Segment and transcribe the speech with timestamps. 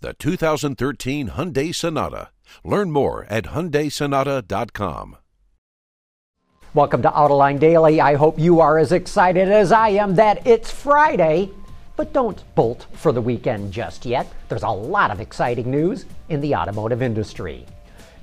[0.00, 2.30] the 2013 Hyundai Sonata.
[2.64, 5.16] Learn more at HyundaiSonata.com.
[6.74, 8.00] Welcome to Autoline Daily.
[8.00, 11.50] I hope you are as excited as I am that it's Friday.
[11.96, 14.32] But don't bolt for the weekend just yet.
[14.48, 17.66] There's a lot of exciting news in the automotive industry.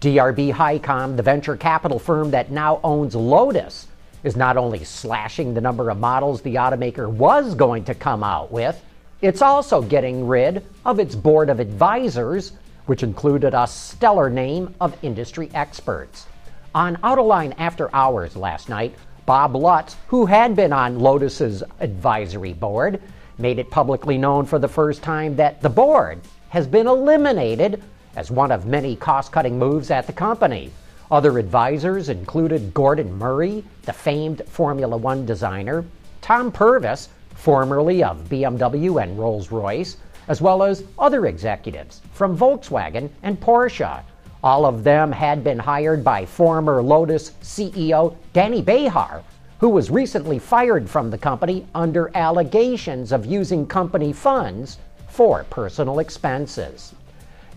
[0.00, 3.86] DRB-HICOM, the venture capital firm that now owns Lotus,
[4.24, 8.50] is not only slashing the number of models the automaker was going to come out
[8.50, 8.82] with,
[9.22, 12.52] it's also getting rid of its board of advisors,
[12.86, 16.26] which included a stellar name of industry experts.
[16.74, 23.00] On Autoline After Hours last night, Bob Lutz, who had been on Lotus's advisory board,
[23.38, 27.80] made it publicly known for the first time that the board has been eliminated
[28.16, 30.72] as one of many cost cutting moves at the company.
[31.12, 35.84] Other advisors included Gordon Murray, the famed Formula One designer,
[36.20, 39.96] Tom Purves, formerly of BMW and Rolls Royce,
[40.28, 44.02] as well as other executives from Volkswagen and Porsche.
[44.44, 49.22] All of them had been hired by former Lotus CEO Dany Bahar,
[49.58, 56.00] who was recently fired from the company under allegations of using company funds for personal
[56.00, 56.94] expenses.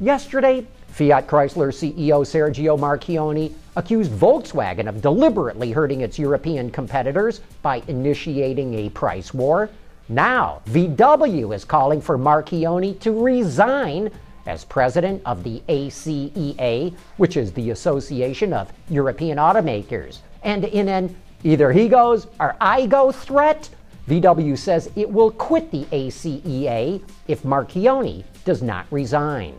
[0.00, 7.82] Yesterday, Fiat Chrysler CEO Sergio Marchionne accused Volkswagen of deliberately hurting its European competitors by
[7.88, 9.68] initiating a price war.
[10.08, 14.08] Now, VW is calling for Marchionne to resign
[14.46, 20.18] as president of the ACEA, which is the Association of European Automakers.
[20.44, 23.68] And in an either he goes or I go threat,
[24.08, 29.56] VW says it will quit the ACEA if Marchionne does not resign.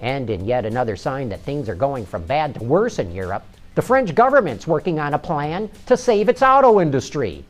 [0.00, 3.44] And in yet another sign that things are going from bad to worse in Europe,
[3.74, 7.44] the French government's working on a plan to save its auto industry.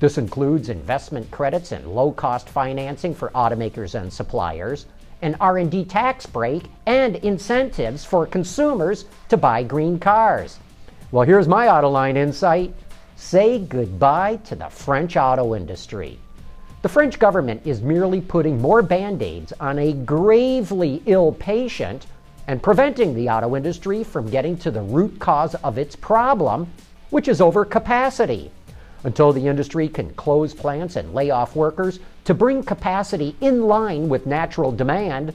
[0.00, 4.86] This includes investment credits and low-cost financing for automakers and suppliers,
[5.22, 10.58] an R&D tax break, and incentives for consumers to buy green cars.
[11.10, 12.74] Well, here's my Autoline insight.
[13.16, 16.18] Say goodbye to the French auto industry.
[16.80, 22.06] The French government is merely putting more band aids on a gravely ill patient
[22.46, 26.72] and preventing the auto industry from getting to the root cause of its problem,
[27.10, 28.50] which is overcapacity.
[29.02, 34.08] Until the industry can close plants and lay off workers to bring capacity in line
[34.08, 35.34] with natural demand,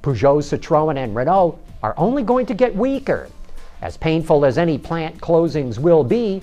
[0.00, 3.28] Peugeot, Citroën, and Renault are only going to get weaker.
[3.82, 6.40] As painful as any plant closings will be,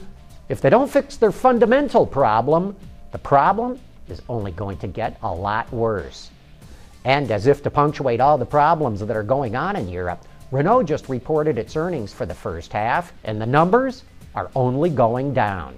[0.50, 2.75] if they don't fix their fundamental problem,
[3.13, 3.79] the problem
[4.11, 6.29] is only going to get a lot worse.
[7.03, 10.83] And as if to punctuate all the problems that are going on in Europe, Renault
[10.83, 14.03] just reported its earnings for the first half, and the numbers
[14.35, 15.75] are only going down.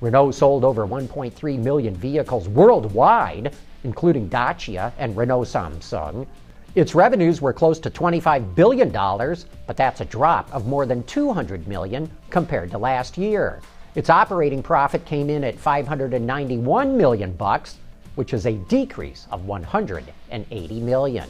[0.00, 6.26] Renault sold over 1.3 million vehicles worldwide, including Dacia and Renault Samsung.
[6.74, 11.68] Its revenues were close to $25 billion, but that's a drop of more than 200
[11.68, 13.60] million compared to last year.
[13.94, 17.76] Its operating profit came in at 591 million bucks,
[18.16, 21.28] which is a decrease of 180 million.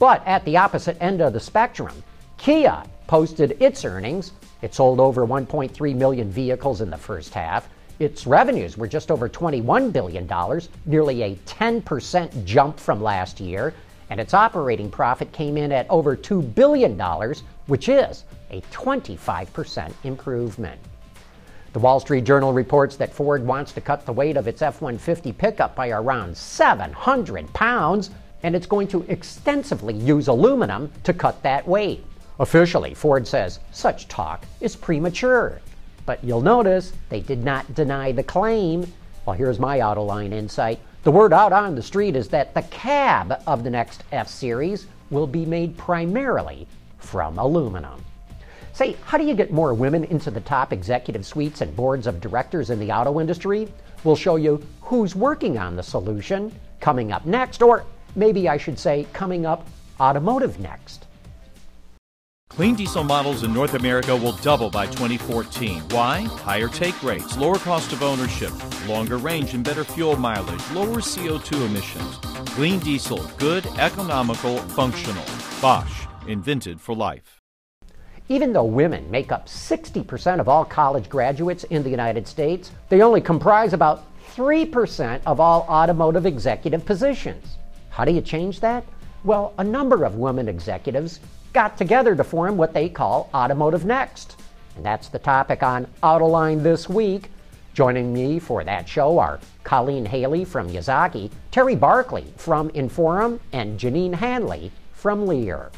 [0.00, 2.02] But at the opposite end of the spectrum,
[2.36, 4.32] Kia posted its earnings.
[4.62, 7.68] It sold over 1.3 million vehicles in the first half.
[8.00, 10.26] Its revenues were just over $21 billion,
[10.86, 13.74] nearly a 10% jump from last year,
[14.08, 16.98] and its operating profit came in at over $2 billion,
[17.66, 20.80] which is a 25% improvement.
[21.72, 24.82] The Wall Street Journal reports that Ford wants to cut the weight of its F
[24.82, 28.10] 150 pickup by around 700 pounds,
[28.42, 32.04] and it's going to extensively use aluminum to cut that weight.
[32.40, 35.60] Officially, Ford says such talk is premature.
[36.06, 38.92] But you'll notice they did not deny the claim.
[39.24, 40.80] Well, here's my Autoline insight.
[41.04, 44.88] The word out on the street is that the cab of the next F Series
[45.10, 46.66] will be made primarily
[46.98, 48.04] from aluminum.
[48.72, 52.20] Say, how do you get more women into the top executive suites and boards of
[52.20, 53.68] directors in the auto industry?
[54.04, 57.84] We'll show you who's working on the solution coming up next, or
[58.16, 59.66] maybe I should say, coming up
[60.00, 61.06] automotive next.
[62.48, 65.82] Clean diesel models in North America will double by 2014.
[65.90, 66.22] Why?
[66.22, 68.52] Higher take rates, lower cost of ownership,
[68.88, 72.16] longer range and better fuel mileage, lower CO2 emissions.
[72.54, 75.24] Clean diesel, good, economical, functional.
[75.60, 77.39] Bosch, invented for life.
[78.30, 83.02] Even though women make up 60% of all college graduates in the United States, they
[83.02, 84.04] only comprise about
[84.36, 87.58] 3% of all automotive executive positions.
[87.88, 88.84] How do you change that?
[89.24, 91.18] Well, a number of women executives
[91.52, 94.40] got together to form what they call Automotive Next.
[94.76, 97.32] And that's the topic on Autoline this week.
[97.74, 103.76] Joining me for that show are Colleen Haley from Yazaki, Terry Barclay from Inforum, and
[103.76, 105.72] Janine Hanley from Lear.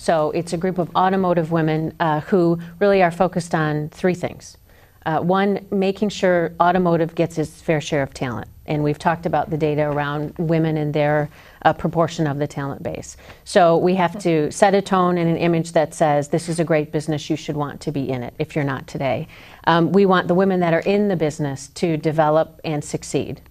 [0.00, 4.56] So it's a group of automotive women uh, who really are focused on three things.
[5.04, 8.48] Uh, one, making sure automotive gets its fair share of talent.
[8.64, 11.28] And we've talked about the data around women and their
[11.66, 13.18] uh, proportion of the talent base.
[13.44, 16.64] So we have to set a tone and an image that says this is a
[16.64, 19.28] great business, you should want to be in it if you're not today.
[19.66, 23.42] Um, we want the women that are in the business to develop and succeed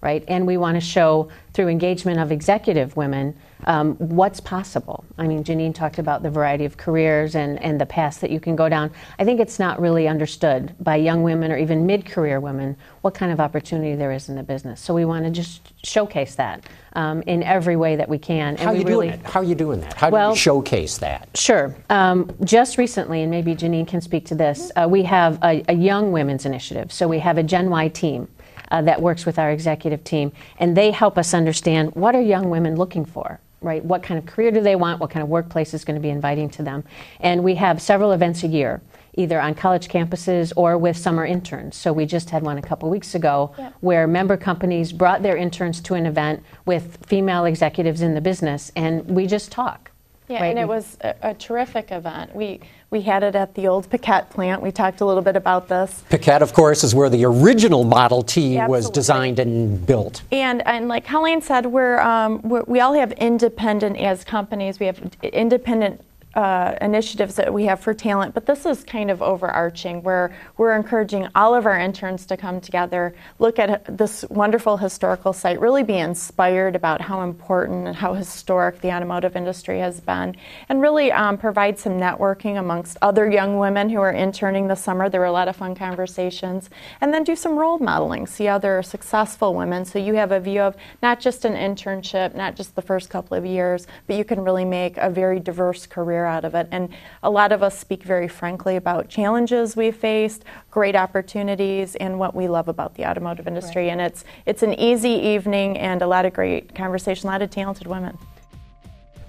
[0.00, 0.24] right?
[0.28, 3.34] And we want to show through engagement of executive women
[3.64, 5.04] um, what's possible.
[5.16, 8.38] I mean, Janine talked about the variety of careers and, and the paths that you
[8.38, 8.92] can go down.
[9.18, 13.14] I think it's not really understood by young women or even mid career women what
[13.14, 14.80] kind of opportunity there is in the business.
[14.80, 18.48] So we want to just showcase that um, in every way that we can.
[18.48, 19.20] And How are you really, doing?
[19.24, 19.94] How are you doing that?
[19.94, 21.28] How well, do you showcase that?
[21.34, 21.74] Sure.
[21.88, 25.74] Um, just recently, and maybe Janine can speak to this, uh, we have a, a
[25.74, 26.92] young women's initiative.
[26.92, 28.28] So we have a Gen Y team
[28.70, 32.50] uh, that works with our executive team, and they help us understand what are young
[32.50, 33.84] women looking for right?
[33.84, 35.00] What kind of career do they want?
[35.00, 36.84] What kind of workplace is going to be inviting to them?
[37.20, 38.80] And we have several events a year,
[39.14, 41.76] either on college campuses or with summer interns.
[41.76, 43.72] So we just had one a couple weeks ago yeah.
[43.80, 48.70] where member companies brought their interns to an event with female executives in the business,
[48.76, 49.90] and we just talk.
[50.28, 50.48] Yeah, right?
[50.48, 52.34] and it was a, a, terrific event.
[52.34, 54.60] We we had it at the old Piquette plant.
[54.60, 56.02] We talked a little bit about this.
[56.08, 58.70] Piquette, of course, is where the original Model T Absolutely.
[58.70, 60.22] was designed and built.
[60.32, 64.80] And and like Helene said, we're, um, we're we all have independent as companies.
[64.80, 66.00] We have independent
[66.36, 70.76] uh, initiatives that we have for talent, but this is kind of overarching where we're
[70.76, 75.82] encouraging all of our interns to come together, look at this wonderful historical site, really
[75.82, 80.36] be inspired about how important and how historic the automotive industry has been,
[80.68, 85.08] and really um, provide some networking amongst other young women who are interning this summer.
[85.08, 86.68] There were a lot of fun conversations,
[87.00, 90.60] and then do some role modeling, see other successful women so you have a view
[90.60, 94.44] of not just an internship, not just the first couple of years, but you can
[94.44, 96.68] really make a very diverse career out of it.
[96.70, 96.88] And
[97.22, 102.34] a lot of us speak very frankly about challenges we've faced, great opportunities, and what
[102.34, 103.84] we love about the automotive industry.
[103.84, 103.92] Right.
[103.92, 107.50] And it's it's an easy evening and a lot of great conversation, a lot of
[107.50, 108.18] talented women.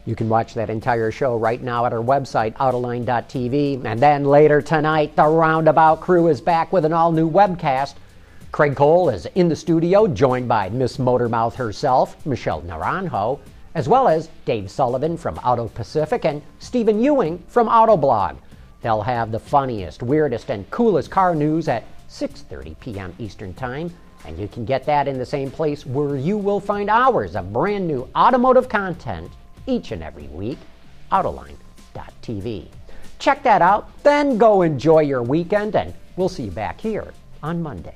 [0.06, 3.84] You can watch that entire show right now at our website, Autoline.tv.
[3.84, 7.96] And then later tonight, the Roundabout crew is back with an all new webcast.
[8.54, 13.40] Craig Cole is in the studio, joined by Miss Motormouth herself, Michelle Naranjo
[13.76, 18.38] as well as Dave Sullivan from Auto Pacific and Stephen Ewing from Autoblog.
[18.82, 23.14] They'll have the funniest, weirdest, and coolest car news at 6:30 p.m.
[23.20, 23.94] Eastern Time,
[24.26, 27.52] and you can get that in the same place where you will find hours of
[27.52, 29.32] brand new automotive content
[29.66, 30.58] each and every week,
[31.12, 32.68] autoline.tv.
[33.20, 37.62] Check that out, then go enjoy your weekend, and we'll see you back here on
[37.62, 37.96] Monday.